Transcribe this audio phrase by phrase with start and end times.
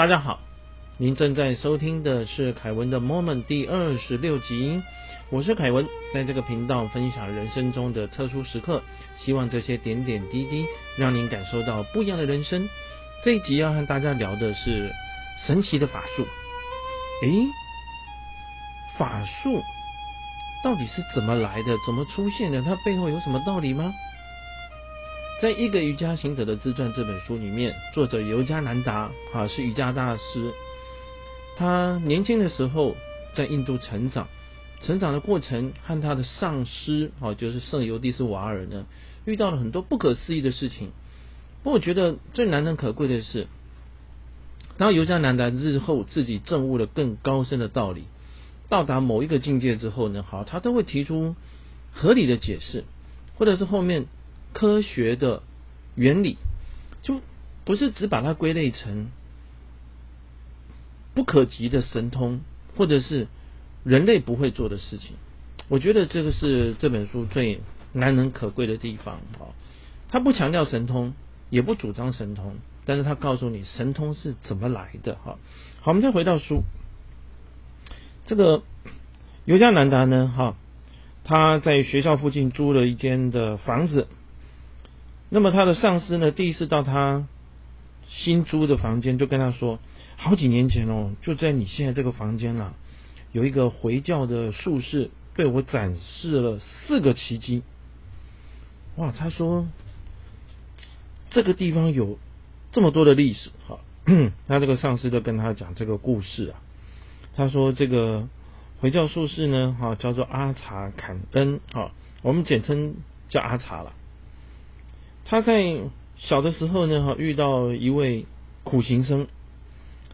[0.00, 0.40] 大家好，
[0.96, 4.82] 您正在收听的是凯文的 Moment 第二十六集，
[5.28, 8.82] 我是凯文，在这个频道分享人生中的特殊时刻，
[9.18, 10.64] 希望这些点点滴滴
[10.96, 12.66] 让您感受到不一样的人生。
[13.22, 14.90] 这一集要和大家聊的是
[15.46, 16.26] 神奇的法术。
[17.22, 17.46] 诶，
[18.96, 19.60] 法术
[20.64, 21.76] 到底是怎么来的？
[21.84, 22.62] 怎么出现的？
[22.62, 23.92] 它背后有什么道理吗？
[25.40, 30.52] 在一个瑜伽行者的自传这本书里面，作者尤加南达啊是瑜伽大师。
[31.56, 32.94] 他年轻的时候
[33.34, 34.28] 在印度成长，
[34.82, 38.84] 成长的过程和他的上师啊就是圣尤蒂斯瓦尔呢，
[39.24, 40.90] 遇到了很多不可思议的事情。
[41.62, 43.46] 不过我觉得最难能可贵的是，
[44.76, 48.04] 当尤加南达日后自己证悟了更高深的道理，
[48.68, 51.34] 到达某一个境界之后呢，好，他都会提出
[51.92, 52.84] 合理的解释，
[53.38, 54.04] 或者是后面。
[54.52, 55.42] 科学的
[55.94, 56.38] 原理
[57.02, 57.20] 就
[57.64, 59.08] 不是只把它归类成
[61.14, 62.40] 不可及的神通，
[62.76, 63.28] 或者是
[63.84, 65.12] 人类不会做的事情。
[65.68, 67.60] 我觉得这个是这本书最
[67.92, 69.54] 难能可贵的地方啊！
[70.08, 71.14] 他不强调神通，
[71.48, 75.38] 也不主张神通，但是他告诉你神通是怎么来的哈。
[75.80, 76.62] 好，我们再回到书，
[78.24, 78.62] 这个
[79.44, 80.56] 尤加南达呢，哈，
[81.24, 84.08] 他在学校附近租了一间的房子。
[85.30, 87.26] 那么他的上司呢，第一次到他
[88.08, 89.78] 新租的房间，就跟他说：
[90.16, 92.74] 好几年前哦，就在你现在这个房间啦，
[93.30, 97.62] 有一个回教的术士被我展示了四个奇迹。
[98.96, 99.68] 哇，他说
[101.30, 102.18] 这个地方有
[102.72, 103.78] 这么多的历史哈。
[104.48, 106.58] 他 这个上司就跟他讲这个故事啊。
[107.36, 108.26] 他说这个
[108.80, 112.96] 回教术士呢，哈，叫做阿查坎恩，哈，我们简称
[113.28, 113.92] 叫阿查了。
[115.30, 115.62] 他在
[116.16, 118.26] 小的时候呢，哈，遇到一位
[118.64, 119.28] 苦行僧。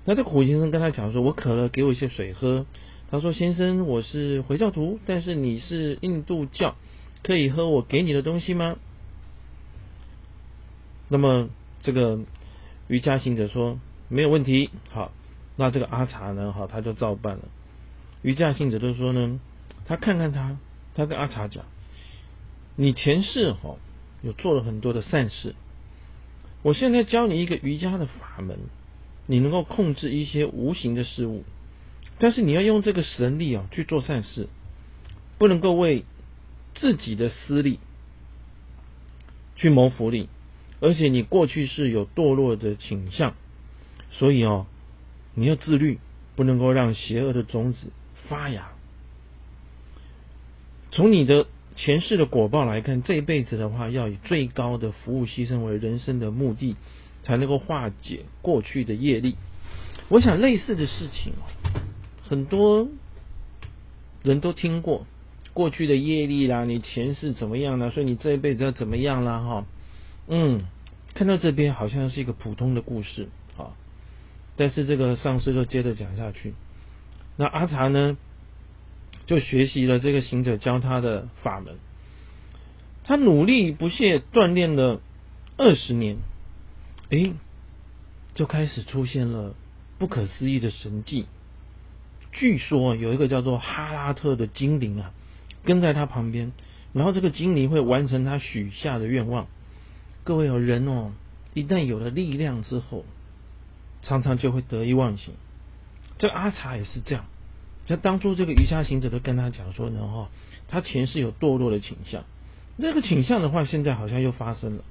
[0.05, 2.67] 那这苦行僧跟他讲说：“我渴了，给我一些水喝。”
[3.11, 6.77] 他说：“先生，我是回教徒，但是你是印度教，
[7.23, 8.77] 可以喝我给你的东西吗？”
[11.09, 11.49] 那么
[11.81, 12.21] 这个
[12.87, 13.81] 瑜伽行者说
[14.11, 15.13] ：“没有问题。”好，
[15.57, 17.45] 那这个阿查呢，哈，他就照办了。
[18.21, 19.41] 瑜伽行者就说呢，
[19.87, 20.59] 他看看他，
[20.95, 21.65] 他跟阿查讲
[22.77, 23.77] ：“你前世哈。”
[24.23, 25.55] 有做了很多的善事，
[26.63, 28.59] 我现在教你一个瑜伽的法门，
[29.27, 31.45] 你能够控制一些无形的事物，
[32.19, 34.49] 但是你要用这个神力啊去做善事，
[35.39, 36.05] 不能够为
[36.75, 37.79] 自己的私利
[39.55, 40.29] 去谋福利，
[40.81, 43.35] 而且你过去是有堕落的倾向，
[44.11, 44.67] 所以哦，
[45.35, 46.01] 你要自律，
[46.35, 47.93] 不能够让邪恶的种子
[48.29, 48.73] 发芽，
[50.91, 51.47] 从你的。
[51.77, 56.75] 前世的果报来看，这一辈子的话，要以最高的服务牺牲为人生的目的，
[57.23, 59.37] 才能够化解过去的业力。
[60.09, 61.35] 我想类似的事情，
[62.23, 62.89] 很多
[64.23, 65.07] 人都听过，
[65.53, 69.41] 过去的业力啦，你前世怎么样了，所以你这一辈子要怎么样啦？
[69.41, 69.67] 哈，
[70.29, 70.63] 嗯，
[71.15, 73.77] 看到这边好像是一个普通的故事啊，
[74.57, 76.55] 但是这个上师就接着讲下去，
[77.37, 78.17] 那阿查呢？
[79.27, 81.75] 就学习了这个行者教他的法门，
[83.05, 85.01] 他努力不懈锻炼了
[85.57, 86.19] 二十年，
[87.11, 87.33] 诶，
[88.35, 89.55] 就开始出现了
[89.99, 91.27] 不可思议的神迹。
[92.33, 95.13] 据说有一个叫做哈拉特的精灵啊，
[95.65, 96.53] 跟在他旁边，
[96.93, 99.49] 然后这个精灵会完成他许下的愿望。
[100.23, 101.13] 各位哦，人哦，
[101.55, 103.05] 一旦有了力量之后，
[104.03, 105.35] 常常就会得意忘形。
[106.19, 107.25] 这个阿查也是这样。
[107.89, 110.29] 那当初这个瑜伽行者都跟他讲说呢，哈，
[110.69, 112.25] 他前世有堕落的倾向，
[112.79, 114.85] 这个倾向的话，现在好像又发生了。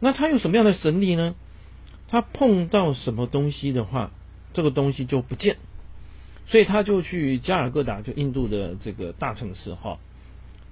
[0.00, 1.34] 那他有什么样的神力呢？
[2.08, 4.10] 他碰到什么东西的话，
[4.52, 5.56] 这个东西就不见，
[6.46, 9.98] 所以他就去加尔各答，就印度的这个大城市哈，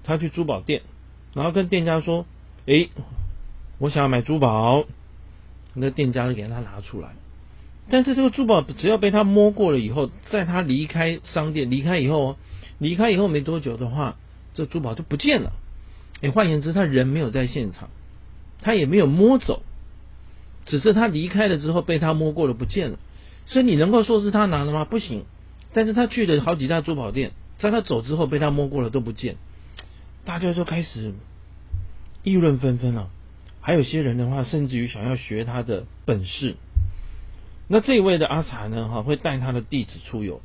[0.03, 0.83] 他去珠宝店，
[1.35, 2.27] 然后跟店家说，
[2.67, 2.91] 诶，
[3.79, 4.85] 我想要买珠宝，
[5.75, 7.15] 那店家就给他拿出来。
[7.91, 12.37] 但是这个珠宝只要被他摸过了以后，在他离开商店离开以后，
[12.79, 14.17] 离开以后没多久的话，
[14.55, 15.53] 这珠宝就不见了。
[16.23, 17.91] 哎，换言之，他人没有在现场，
[18.63, 19.63] 他也没有摸走，
[20.65, 22.99] 只是他离开了之后被他摸过了不见了。
[23.47, 24.87] 所以你能够说是他拿的吗？
[24.87, 25.25] 不行。
[25.75, 29.37] 但是他去了好几家珠宝店，在他走之后被他摸过了都不见，
[30.25, 31.13] 大家就开始
[32.23, 33.11] 议论纷纷了。
[33.61, 36.55] 还有些人的话，甚至于想要学他的本事。
[37.67, 38.89] 那这一位的阿茶呢？
[38.89, 40.41] 哈，会带他的弟子出游。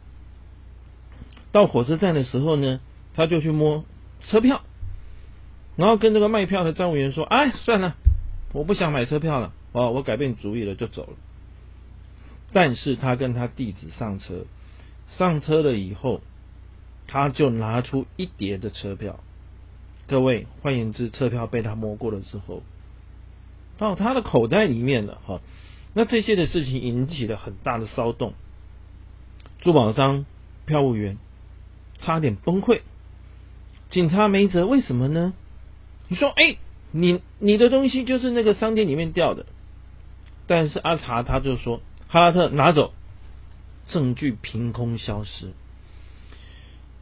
[1.51, 2.79] 到火车站的时候呢，
[3.13, 3.83] 他就去摸
[4.21, 4.61] 车票，
[5.75, 7.95] 然后跟这个卖票的站务员说：“哎，算了，
[8.53, 11.13] 我不想买车票了，哦，我改变主意了，就走了。”
[12.53, 14.45] 但是他跟他弟子上车，
[15.07, 16.21] 上车了以后，
[17.05, 19.19] 他就拿出一叠的车票。
[20.07, 22.63] 各位，换言之，车票被他摸过了之后，
[23.77, 25.41] 到他的口袋里面了哈。
[25.93, 28.33] 那这些的事情引起了很大的骚动，
[29.59, 30.25] 珠宝商、
[30.65, 31.17] 票务员
[31.97, 32.81] 差点崩溃，
[33.89, 35.33] 警察没辙，为什么呢？
[36.07, 36.57] 你说，哎，
[36.91, 39.47] 你你的东西就是那个商店里面掉的，
[40.47, 42.93] 但是阿查他就说，哈拉特拿走，
[43.87, 45.53] 证据凭空消失，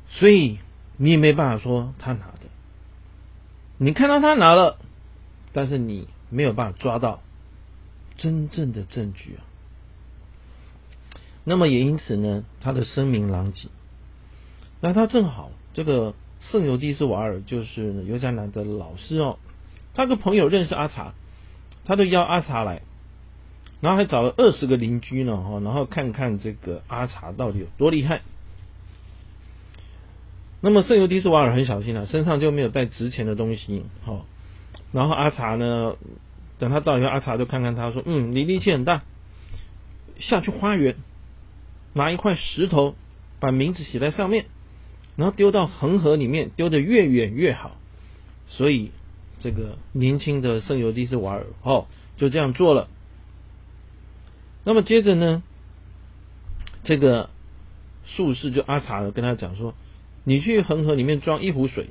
[0.09, 0.59] 所以
[0.95, 2.49] 你也没办法说他拿的，
[3.77, 4.79] 你看到他拿了，
[5.51, 7.21] 但是你没有办法抓到。
[8.17, 9.45] 真正的证据啊，
[11.43, 13.69] 那么也因此呢，他的声名狼藉。
[14.81, 19.37] 那他正好这个圣尤迪斯瓦尔就是尤加南的老师哦，
[19.93, 21.13] 他个朋友认识阿查，
[21.85, 22.81] 他就邀阿查来，
[23.81, 28.21] 然后还找了二十个邻居呢哈，然后看看这个阿查到底有多厉害。
[30.59, 34.25] 那么圣尤迪斯瓦尔很小心啊，身上就没有带值钱的东西哈，
[34.91, 35.95] 然后阿查呢。
[36.59, 39.03] 等他到以后，阿查就看看他说：“嗯，你力气很大，
[40.19, 40.95] 下去花园
[41.93, 42.95] 拿一块石头，
[43.39, 44.45] 把名字写在上面，
[45.15, 47.77] 然后丢到恒河里面，丢的越远越好。”
[48.49, 48.91] 所以
[49.39, 52.87] 这个年轻的圣尤迪斯瓦尔哦就这样做了。
[54.63, 55.43] 那么接着呢，
[56.83, 57.29] 这个
[58.05, 59.75] 术士就阿查跟他讲说
[60.23, 61.89] ：“你去恒河里面装一壶水。”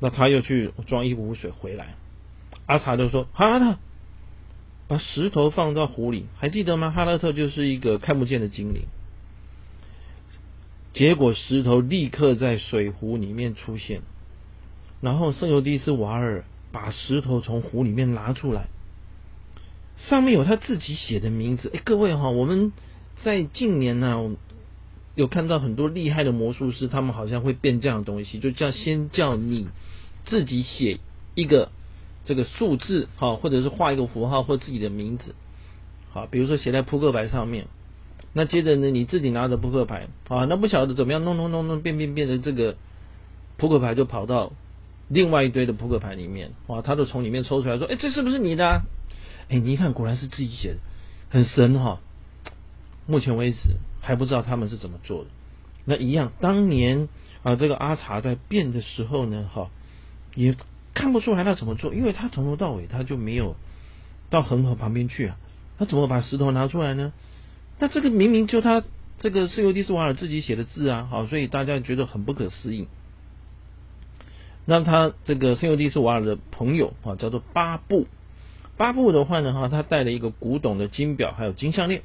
[0.00, 1.94] 那他又去装一壶水回来。
[2.66, 3.78] 阿查就说：“哈拉特，
[4.88, 6.90] 把石头放到湖里，还记得吗？
[6.90, 8.84] 哈拉特就是一个看不见的精灵。
[10.94, 14.00] 结果石头立刻在水湖里面出现，
[15.02, 18.68] 然后圣尤迪斯瓦尔把石头从湖里面拿出来，
[19.98, 21.70] 上面有他自己写的名字。
[21.74, 22.72] 哎，各位哈，我们
[23.22, 24.36] 在近年呢
[25.14, 29.68] 有看到很多厉害的魔术师，他们好像会变这样的东西，就叫先叫你
[30.24, 30.98] 自己写
[31.34, 31.70] 一个。”
[32.24, 35.34] 这个数字哈，或者是画一个符号或自己的名字
[36.10, 37.66] 好，比如说写在扑克牌上面。
[38.32, 42.76] 那接着呢，你自己拿着扑克牌啊，那不晓得怎么样弄弄弄弄变变变的这个
[43.58, 44.52] 扑克牌就跑到
[45.08, 48.82] 另外一堆的扑克牌里面哇，他就从里面抽出来说：“哎，这是不是你的？”
[49.50, 50.76] 哎，你一看果然是自己写的，
[51.28, 52.00] 很神哈。
[53.06, 53.58] 目前为止
[54.00, 55.30] 还不知道他们是怎么做的。
[55.84, 57.08] 那一样，当年
[57.42, 59.70] 啊，这个阿查在变的时候呢，哈
[60.34, 60.56] 也。
[60.94, 63.56] 看不出来他怎么做，因为他从头到尾他就没有
[64.30, 65.36] 到恒河旁边去啊，
[65.78, 67.12] 他怎么把石头拿出来呢？
[67.78, 68.82] 那这个明明就他
[69.18, 72.88] 这个是由蒂斯瓦尔自己写的字啊，好，所以大家觉得很不可思议。
[74.64, 78.06] 那他这个圣尤蒂斯瓦尔的朋友啊，叫做巴布，
[78.76, 82.02] 巴布的话呢，哈，他带了一个古董的金表，还有金项链。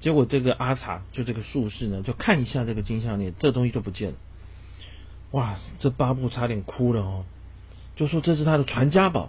[0.00, 4.16] 结果这个阿查就这个术士呢，就看一下这个金项链，这东西就不见了。
[5.32, 7.24] 哇，这巴布差点哭了哦。
[8.00, 9.28] 就说这是他的传家宝，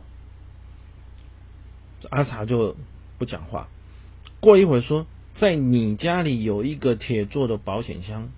[2.09, 2.77] 阿查就
[3.17, 3.67] 不讲话。
[4.39, 8.29] 过一会儿说，在你家里有一个铁做的保险箱，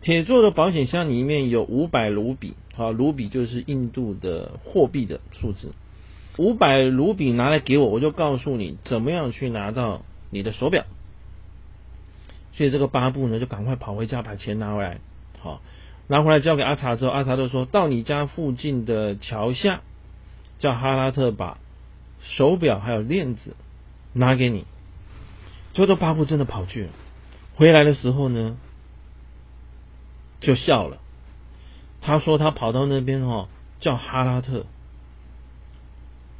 [0.00, 5.70] 铁做的保险箱里面有五百卢比，好，卢比就是印度的货币的数字，
[6.38, 10.86] 五百卢比拿来给我，我就告诉你怎么样去拿到你的手表。
[12.52, 14.98] 所以这个巴布呢，就赶快跑回家把钱拿回来，
[15.38, 15.62] 好。
[16.12, 19.80] 拿回来交给阿查之后，阿查就说到你家附近的桥下，
[20.58, 21.56] 叫哈拉特把
[22.20, 23.56] 手表还有链子
[24.12, 24.66] 拿给你。
[25.72, 26.90] 就说巴布真的跑去了，
[27.56, 28.58] 回来的时候呢，
[30.38, 30.98] 就笑了。
[32.02, 33.48] 他说他跑到那边哦，
[33.80, 34.66] 叫哈拉特，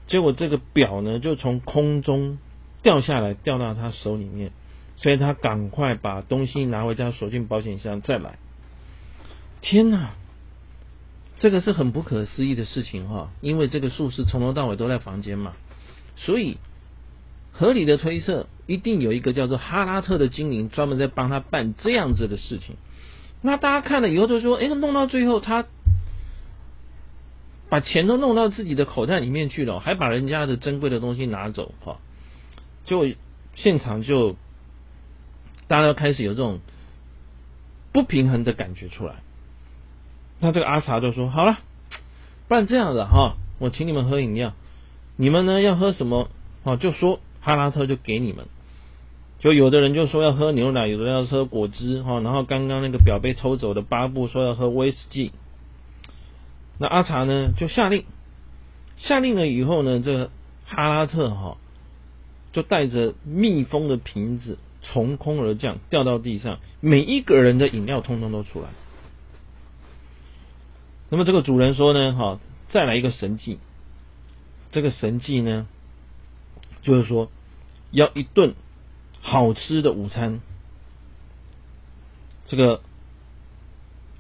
[0.06, 2.36] 结果这个表呢就从空中
[2.82, 4.50] 掉下来，掉到他手里面，
[4.96, 8.38] 所以他赶快把东西拿回家锁进保险箱，再来。
[9.62, 10.10] 天哪，
[11.38, 13.30] 这个是很不可思议的事情哈！
[13.40, 15.54] 因为这个术士从头到尾都在房间嘛，
[16.16, 16.58] 所以
[17.52, 22.76] 合理的推测，一定有一个叫做哈拉特的精灵专门在帮他办这样子的事情。
[23.40, 25.64] 那大家看了以后都说：“哎，弄到最后他
[27.68, 31.98] 把钱都弄到自己的口袋里面去了，还把人家的珍贵的东西拿走哈！”
[32.84, 33.06] 就
[33.54, 34.36] 现场就
[35.68, 36.58] 大家开始有这种
[37.92, 39.22] 不平衡的感觉出来。
[40.44, 41.60] 那这个阿茶就说：“好了，
[42.48, 44.54] 不然这样子哈，我请你们喝饮料，
[45.16, 46.28] 你们呢要喝什么？
[46.64, 48.46] 哦，就说哈拉特就给你们。
[49.38, 52.18] 就有的人就说要喝牛奶，有的人要喝果汁哈。
[52.18, 55.30] 然后刚刚那个表被偷走的巴布说要喝威士忌。
[56.78, 58.04] 那阿茶呢就下令，
[58.96, 60.30] 下令了以后呢，这个
[60.66, 61.56] 哈拉特哈
[62.52, 68.70] 就带着密封的瓶子从空而降，掉到地上，每一个人的饮料通通都出来。
[71.12, 73.58] 那么这个主人说呢，哈，再来一个神迹。
[74.70, 75.66] 这个神迹呢，
[76.80, 77.30] 就是说
[77.90, 78.54] 要一顿
[79.20, 80.40] 好吃的午餐。
[82.46, 82.80] 这个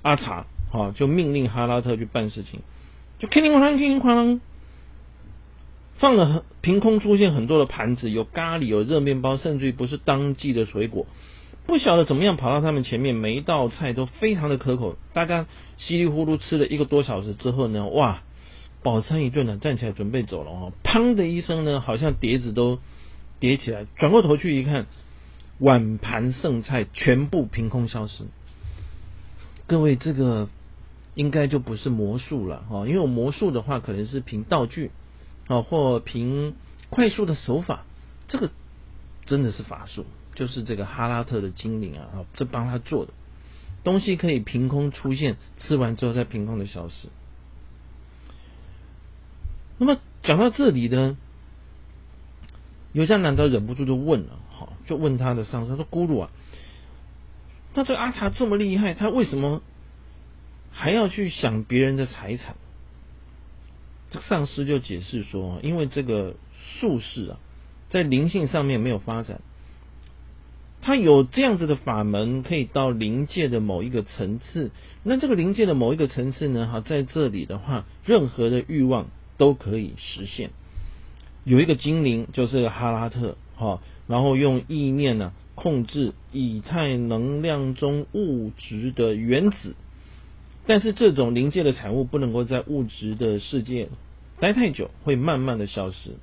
[0.02, 2.60] 阿查哈就命令哈拉特去办事情，
[3.18, 4.40] 就哐铃哐啷，哐铃哐啷，
[5.94, 11.06] 放了很凭空出现很多的盘子，有咖喱，有热面包，甚至于不是当季的水果。
[11.66, 14.96] 不晓得怎么样跑到他们前面，每一道菜都非常的可口。
[15.12, 15.46] 大家
[15.78, 18.22] 稀里糊涂吃了一个多小时之后呢，哇，
[18.82, 20.72] 饱餐一顿呢，站起来准备走了哦。
[20.82, 22.78] 砰的一声呢，好像碟子都
[23.40, 24.86] 叠起来，转过头去一看，
[25.58, 28.24] 碗盘剩菜全部凭空消失。
[29.66, 30.48] 各位，这个
[31.14, 34.90] 应该就不是魔术了哦，因为魔术的话可能是凭道具
[35.46, 36.54] 啊，或凭
[36.90, 37.84] 快速的手法，
[38.26, 38.50] 这个
[39.24, 40.04] 真的是法术。
[40.34, 43.12] 就是这个哈拉特的精灵啊，这帮他做的
[43.84, 47.08] 东西可以凭空出现，吃完之后再凭空的消失。
[49.78, 51.18] 那么讲到这里呢，
[52.92, 56.30] 有些难道忍不住就问了，好，就问他的上司他说：“咕噜啊，
[57.74, 59.60] 那这个阿查这么厉害，他为什么
[60.70, 62.56] 还要去想别人的财产？”
[64.10, 66.36] 这个上司就解释说：“因为这个
[66.80, 67.38] 术士啊，
[67.90, 69.40] 在灵性上面没有发展。”
[70.82, 74.72] 他有这样子的法门，可以到灵界的某一个层次。
[75.04, 76.66] 那这个灵界的某一个层次呢？
[76.66, 79.06] 哈，在这里的话，任何的欲望
[79.38, 80.50] 都可以实现。
[81.44, 89.76] 有一个精灵，就是哈拉特，哈，然后用意念呢控制以太能量中物质的原子。
[90.66, 93.88] 但是这种灵界的产物不能够在物质的世界
[94.40, 96.16] 待太久，会慢慢的消失。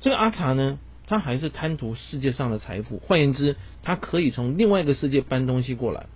[0.00, 0.78] 这个阿查呢？
[1.06, 6.06] 他还是贪图世界上的财富，换言之，他可以从另外一个世界搬东西过来。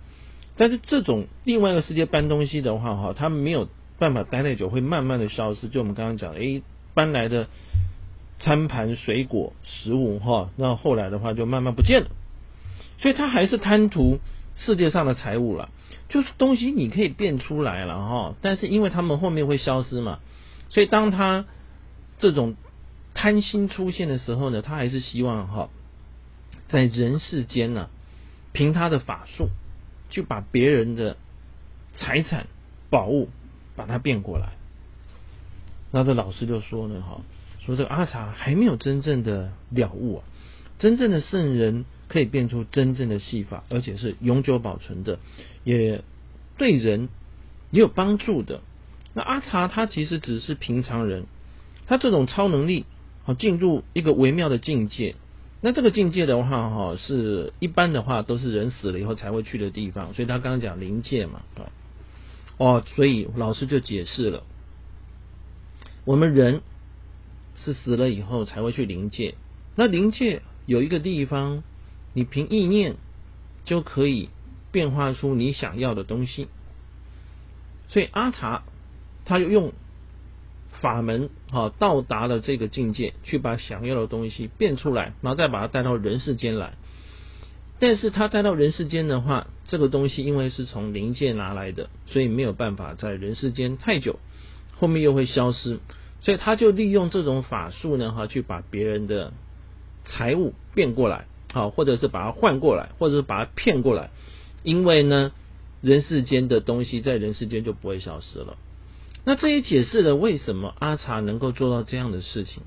[0.55, 5.67] 但是这种另外一个世界搬东西的话，哈，他没有办法待太久，会慢慢的消失。
[5.67, 6.63] 就我们刚刚讲的，诶，
[6.93, 7.47] 搬来的
[8.39, 12.07] 餐盘、水果、食物，哈，那后来的话就慢慢不见了。
[12.97, 14.19] 所以他还是贪图
[14.55, 15.69] 世界上的财物了，
[16.09, 20.19] 就是东西你可以变出来了，哈，但是因为他们后面会消失嘛，
[20.69, 21.45] 所以当他
[22.17, 22.55] 这种。
[23.17, 25.69] 贪心出现的时候呢，他还是希望哈，
[26.69, 27.89] 在人世间呢，
[28.53, 29.49] 凭他的法术，
[30.11, 31.17] 去把别人的
[31.95, 32.45] 财产、
[32.91, 33.29] 宝物
[33.75, 34.51] 把它变过来。
[35.89, 37.21] 那这老师就说呢，哈，
[37.65, 40.23] 说这个阿查还没有真正的了悟啊，
[40.77, 45.17] 真正的圣人可以变出真正的戏法，而且是永久保存的，
[45.63, 46.03] 也
[46.59, 47.09] 对人
[47.71, 48.61] 也有帮助的。
[49.15, 51.25] 那阿查他其实只是平常人，
[51.87, 52.85] 他这种超能力。
[53.27, 55.15] 好，进入一个微妙的境界。
[55.59, 60.13] 那这个境界的话，哈，是一般的话都是人死了以后才会去的地方。
[60.13, 61.65] 所以他刚刚讲灵界嘛，对
[62.55, 64.43] 哦，所以老师就解释了，
[66.05, 66.61] 我们人
[67.57, 69.35] 是死了以后才会去灵界。
[69.75, 71.63] 那灵界有一个地方，
[72.13, 72.95] 你凭意念
[73.65, 74.29] 就可以
[74.71, 76.47] 变化出你想要的东西。
[77.89, 78.63] 所以阿茶
[79.25, 79.73] 他就用。
[80.81, 86.73] 法门哈，到达了这个境界，去把想要的东西变出来，然后再把它带到人世间来。
[87.79, 94.19] 但是他带到人世间的话，这个东西因为是从灵界拿来的，所以没有办法在人世间太久，
[94.75, 95.79] 后面又会消失。
[96.21, 99.31] 所以他就利用这种法术呢，哈，去把别人的
[100.05, 104.09] 财物变过来，好，或者是把它换过来，或者是把它骗过来。
[104.63, 105.31] 因为呢，
[105.81, 108.57] 人世间的东西在人世间就不会消失了。
[109.29, 112.63] 那这也解释了为什么阿查能够做到这样的事情，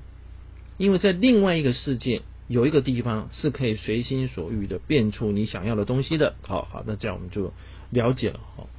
[0.77, 6.35] 因为在另外一个世界有一个地方是可以随心所欲的变出你想要的东西的。
[6.43, 7.51] 好好，那这样我们就
[7.89, 8.39] 了解了。
[8.55, 8.69] 好，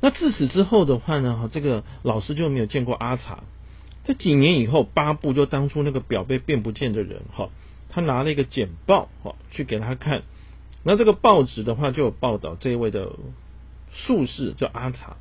[0.00, 3.44] 那自此之后的话呢，哈，这个老师就没有见过阿查。
[4.02, 7.50] 这几年以后，巴布就当初那个表被变不见的人，哈，
[7.88, 10.24] 他拿了一个简报，哈，去给他看。
[10.82, 13.12] 那这个报纸的话就有报道这一位的
[13.92, 15.16] 术士叫阿查。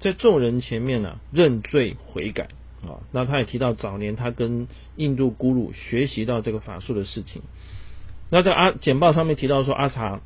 [0.00, 2.48] 在众人前面呢，认罪悔改
[2.82, 3.04] 啊。
[3.12, 4.66] 那他也提到早年他跟
[4.96, 7.42] 印度咕噜学习到这个法术的事情。
[8.30, 10.22] 那在阿简报上面提到说，阿查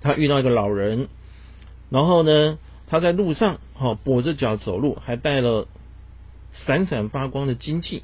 [0.00, 1.08] 他遇到一个老人，
[1.88, 5.68] 然后呢，他在路上哈跛着脚走路，还带了
[6.52, 8.02] 闪闪发光的金器，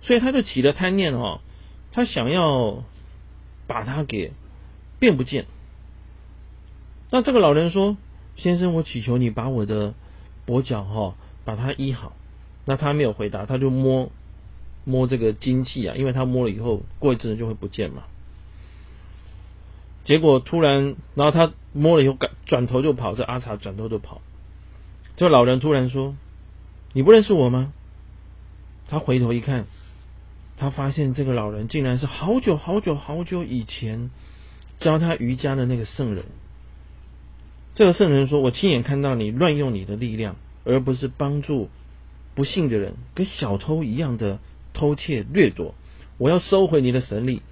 [0.00, 1.40] 所以他就起了贪念哦，
[1.92, 2.82] 他想要
[3.66, 4.32] 把他给
[4.98, 5.44] 变不见。
[7.10, 7.98] 那这个老人说
[8.36, 9.92] ：“先生，我祈求你把我的。”
[10.46, 12.12] 跛脚哈，把他医好。
[12.66, 14.10] 那他没有回答，他就摸
[14.84, 18.04] 摸这个金器啊，因为他摸了以后，过一阵子就会不见嘛。
[20.04, 23.14] 结果突然，然后他摸了以后，转转头就跑。
[23.14, 24.20] 这阿茶转头就跑。
[25.16, 26.14] 这老人突然说
[26.92, 27.72] ：“你不认识我吗？”
[28.88, 29.64] 他回头一看，
[30.56, 34.10] 他发现这个老人竟然是好久好久好久以前
[34.78, 36.24] 教他瑜伽的那个圣人。
[37.74, 41.68] 这个圣人说：“我亲眼看到你乱用你的力量，而不是帮助
[42.34, 44.38] 不幸的人，跟小偷一样的
[44.72, 45.74] 偷窃掠夺。
[46.18, 47.42] 我要收回你的神力。”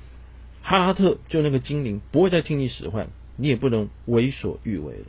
[0.65, 5.07] 哈拉特就那个精灵不会再听你使唤，你也不能为所欲为了。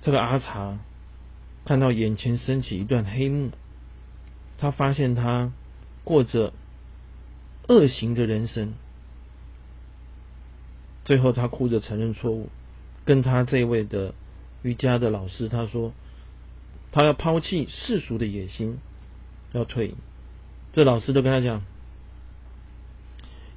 [0.00, 0.78] 这个阿查
[1.66, 3.50] 看到眼前升起一段黑幕，
[4.56, 5.52] 他发现他
[6.04, 6.54] 过着
[7.68, 8.72] 恶行的人生，
[11.04, 12.48] 最后他哭着承认错误，
[13.04, 14.14] 跟他这位的
[14.62, 15.92] 瑜伽的老师他说，
[16.92, 18.78] 他要抛弃世俗的野心，
[19.52, 19.96] 要退隐。
[20.72, 21.62] 这老师都跟他讲。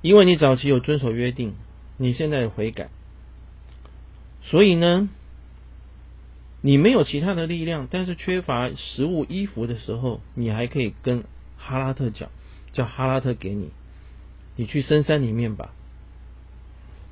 [0.02, 1.56] 因为你早期有遵守约定，
[1.98, 2.90] 你现在悔改，
[4.44, 5.10] 所以呢，
[6.62, 11.24] 你没有其他的力量，但是缺乏食物、衣服的时候，你还可以跟
[11.58, 12.30] 哈拉特讲，
[12.74, 13.72] 叫哈拉特给你，
[14.56, 15.74] 你去深山里面吧。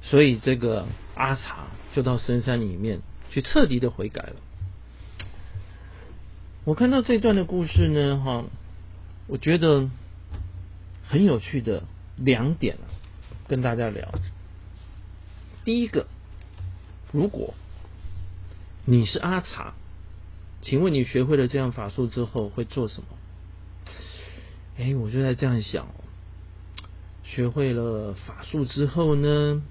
[0.04, 0.86] 所以这个
[1.16, 4.36] 阿茶就到深山里面去彻底的悔改了。
[6.64, 8.44] 我看到这段的故事呢，哈，
[9.28, 9.90] 我觉得
[11.08, 11.84] 很有趣的。
[12.18, 12.78] 两点
[13.50, 14.10] 跟大家聊。
[15.66, 16.08] 第一个，
[17.12, 17.54] 如果
[18.86, 19.74] 你是阿茶，
[20.62, 23.08] 请问你学会了这样法术之后会做什么？
[24.78, 25.90] 哎，我就在这样想，
[27.26, 29.62] 学会了法术之后呢，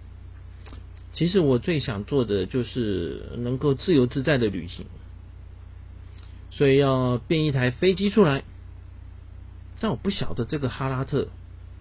[1.15, 4.85] 其实我最想做的就是能够自由自在的旅行，
[6.51, 8.43] 所以要变一台飞机出来。
[9.81, 11.29] 但我不晓得这个哈拉特。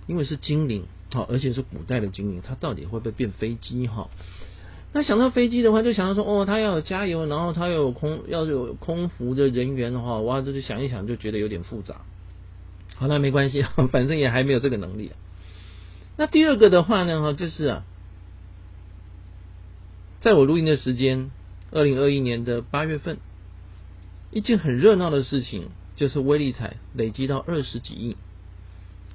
[0.05, 3.87] 因为是精灵，好，而且是古代的精灵，它到底会不会变飞机？
[3.87, 4.09] 哈，
[4.91, 12.01] 那想到飞机的话，就想到说，哦，它要有加油，然后它有空，要有空服的人员的话，哇，这就想一想就觉得有点复杂。
[12.95, 15.13] 好，那没关系， 反正也还没有这个能力。
[16.17, 17.85] 那第二个的话呢，哈，就是啊，
[20.23, 21.31] 在我录音的时间，
[21.69, 23.17] 二零二一年的八月份，
[24.31, 28.15] 一件很热闹的事情，就是威力彩累积到二十几亿。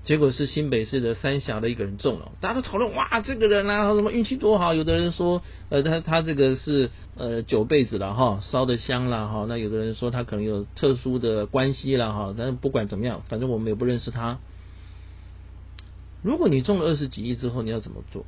[0.02, 4.74] 结果是新北市的三峡的一个人中了，大家都讨论哇，这个人啊，什么运气多好？
[4.74, 5.40] 有的人说，
[5.70, 9.46] 呃，他他这个是呃九辈子了哈，烧的香了哈。
[9.48, 12.34] 那有的人说他可能有特殊的关系了哈。
[12.36, 14.38] 但是不管怎么样，反正我们也不认识他。
[16.20, 18.26] 如果你中了二十几亿之后，你要怎么做？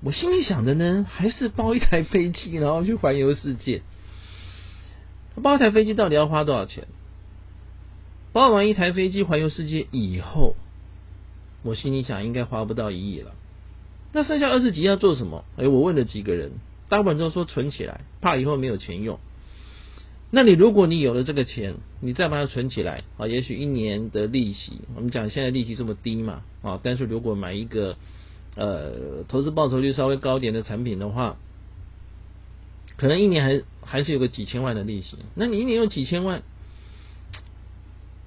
[0.00, 3.82] 我心里想的呢，还是包一台飞机，然后去环游世界。
[5.42, 6.86] 包一台飞机到底要花多少钱？
[8.32, 10.54] 包完一台飞机环游世界以后，
[11.62, 13.34] 我心里想应该花不到一亿了。
[14.12, 15.44] 那剩下二十几要做什么？
[15.56, 16.52] 哎，我问了几个人，
[16.88, 19.18] 大部分都说存起来，怕以后没有钱用。
[20.30, 27.96] 那你如果你有了这个钱，你再把它存起来啊，也许一年的利息，我们讲现在利息这么低嘛啊，但是如果买一个
[28.58, 31.36] 呃投资报酬率稍微高点的产品的话，
[32.96, 35.16] 可能一年还还是有个几千万的利息。
[35.34, 36.42] 那你一年有几千万？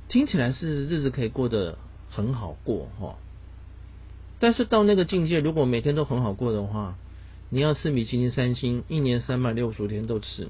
[0.08, 1.78] 听起来是日子可以过得
[2.10, 3.16] 很好过哈，
[4.40, 6.96] 但是到那个境界，如果每天都很好过的话，
[7.50, 10.50] 你要吃米其林三星，一年三百六十五天都吃。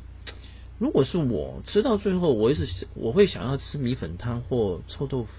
[0.80, 5.30] 如果是我吃到最后，我也是我会想要吃米粉汤或臭豆腐，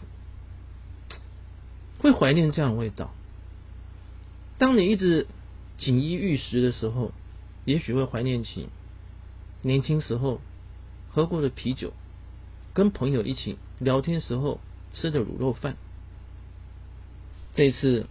[1.99, 3.13] 会怀念这样的味道。
[4.63, 5.27] 当你一直
[5.77, 7.11] 锦衣玉食的时候，
[7.65, 8.69] 也许会怀念起
[9.61, 10.41] 年轻时候
[11.11, 11.93] 喝过的啤酒。
[12.73, 14.61] 跟朋友一起聊天时候
[14.93, 15.77] 吃的卤肉饭。
[17.55, 18.07] 这次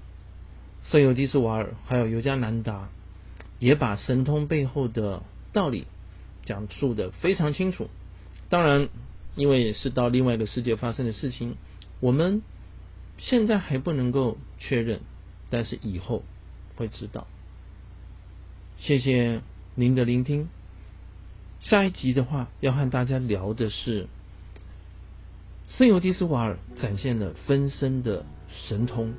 [0.83, 2.89] 圣尤迪斯瓦尔还有尤加南达
[3.57, 5.87] 也把神通背后的道理
[6.43, 7.89] 讲述的非常清楚。
[8.49, 8.89] 当然，
[9.35, 11.55] 因为是到另外一个世界发生的事情，
[12.01, 12.41] 我们
[13.17, 14.99] 现在还不能够确认，
[15.49, 16.23] 但是以后
[16.81, 17.27] 会知道。
[18.77, 19.41] 谢谢
[19.75, 20.49] 您的聆听。
[21.59, 24.07] 下一集的话，要和大家聊的是。
[25.67, 29.13] 圣尤迪斯瓦尔展现了分身的神通，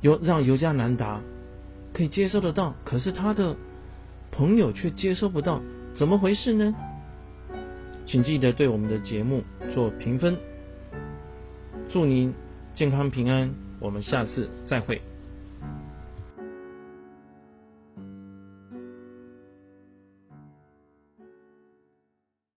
[0.00, 1.20] 有让尤加南达
[1.92, 3.54] 可以接受得到，可是他的
[4.32, 5.62] 朋友却接收不到，
[5.94, 6.74] 怎么回事呢？
[8.06, 10.36] 请记得对我们的节目做评分。
[11.90, 12.34] 祝您
[12.74, 15.00] 健康平安，我们下次再会。